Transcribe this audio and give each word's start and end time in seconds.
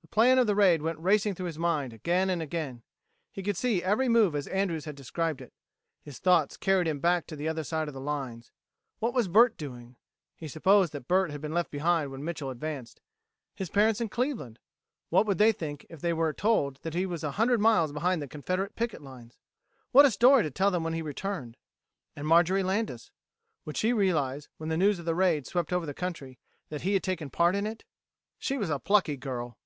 The 0.00 0.20
plan 0.22 0.38
of 0.38 0.46
the 0.48 0.56
raid 0.56 0.80
went 0.82 0.98
racing 0.98 1.34
through 1.36 1.46
his 1.46 1.60
mind 1.60 1.92
again 1.92 2.28
and 2.28 2.40
again; 2.42 2.82
he 3.30 3.40
could 3.42 3.56
see 3.58 3.84
every 3.84 4.08
move 4.08 4.34
as 4.34 4.48
Andrews 4.48 4.84
had 4.86 4.96
described 4.96 5.40
it. 5.42 5.52
His 6.02 6.18
thoughts 6.18 6.56
carried 6.56 6.88
him 6.88 6.98
back 6.98 7.24
to 7.28 7.36
the 7.36 7.46
other 7.46 7.62
side 7.62 7.86
of 7.86 7.94
the 7.94 8.00
lines. 8.00 8.50
What 9.00 9.12
was 9.14 9.28
Bert 9.28 9.56
doing? 9.56 9.94
He 10.34 10.48
supposed 10.48 10.92
that 10.92 11.06
Bert 11.06 11.30
had 11.30 11.40
been 11.42 11.52
left 11.54 11.70
behind 11.70 12.10
when 12.10 12.24
Mitchel 12.24 12.50
advanced. 12.50 13.00
His 13.54 13.68
parents 13.70 14.00
in 14.00 14.08
Cleveland? 14.08 14.58
What 15.10 15.24
would 15.26 15.38
they 15.38 15.52
think 15.52 15.86
if 15.90 16.00
they 16.00 16.12
were 16.14 16.32
told 16.32 16.76
that 16.82 16.94
he 16.94 17.06
was 17.06 17.22
a 17.22 17.32
hundred 17.32 17.60
miles 17.60 17.92
behind 17.92 18.20
the 18.20 18.26
Confederate 18.26 18.74
picket 18.74 19.02
lines? 19.02 19.36
What 19.92 20.06
a 20.06 20.10
story 20.10 20.42
to 20.42 20.50
tell 20.50 20.72
them 20.72 20.82
when 20.82 20.94
he 20.94 21.02
returned! 21.02 21.56
And 22.16 22.26
Marjorie 22.26 22.64
Landis? 22.64 23.12
Would 23.66 23.76
she 23.76 23.92
realize, 23.92 24.48
when 24.56 24.68
the 24.70 24.76
news 24.78 24.98
of 24.98 25.04
the 25.04 25.14
raid 25.14 25.46
swept 25.46 25.72
over 25.72 25.86
the 25.86 25.94
country, 25.94 26.40
that 26.70 26.82
he 26.82 26.94
had 26.94 27.04
taken 27.04 27.30
part 27.30 27.54
in 27.54 27.66
it? 27.68 27.84
She 28.40 28.58
was 28.58 28.68
a 28.70 28.80
plucky 28.80 29.16
girl! 29.16 29.56